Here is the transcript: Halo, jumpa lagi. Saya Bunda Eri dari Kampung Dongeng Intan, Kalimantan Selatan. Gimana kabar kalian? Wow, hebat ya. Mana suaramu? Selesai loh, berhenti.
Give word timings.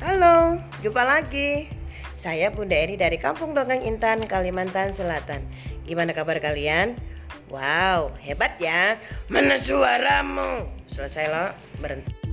Halo, 0.00 0.56
jumpa 0.80 1.04
lagi. 1.04 1.68
Saya 2.16 2.48
Bunda 2.48 2.72
Eri 2.72 2.96
dari 2.96 3.20
Kampung 3.20 3.52
Dongeng 3.52 3.84
Intan, 3.84 4.24
Kalimantan 4.24 4.96
Selatan. 4.96 5.44
Gimana 5.84 6.16
kabar 6.16 6.40
kalian? 6.40 6.96
Wow, 7.52 8.16
hebat 8.16 8.56
ya. 8.56 8.96
Mana 9.28 9.60
suaramu? 9.60 10.72
Selesai 10.88 11.28
loh, 11.28 11.52
berhenti. 11.84 12.29